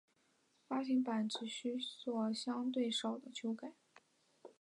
[0.67, 3.75] 发行版只需要作相对少的修改。